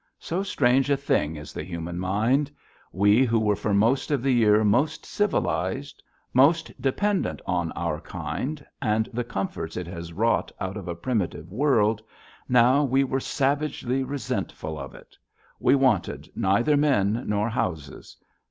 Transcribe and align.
So 0.17 0.41
strange 0.41 0.89
a 0.89 0.97
thing 0.97 1.35
is 1.35 1.53
the 1.53 1.61
human 1.63 1.99
mind! 1.99 2.49
We 2.91 3.23
who 3.23 3.37
were 3.39 3.55
for 3.55 3.71
most 3.71 4.09
of 4.09 4.23
the 4.23 4.31
year 4.33 4.63
most 4.63 5.05
civilized, 5.05 6.01
most 6.33 6.71
dependent 6.81 7.39
on 7.45 7.71
our 7.73 7.99
kind 8.01 8.65
and 8.81 9.07
the 9.13 9.23
comforts 9.23 9.77
it 9.77 9.85
has 9.85 10.11
wrought 10.11 10.51
out 10.59 10.75
of 10.75 10.87
a 10.87 10.95
primitive 10.95 11.51
world, 11.51 12.01
now 12.49 12.83
we 12.83 13.03
were 13.03 13.19
savagely 13.19 14.03
resentful 14.03 14.79
of 14.79 14.95
it. 14.95 15.15
We 15.59 15.75
wanted 15.75 16.31
neither 16.35 16.75
men 16.75 17.25
nor 17.27 17.47
houses. 17.49 18.17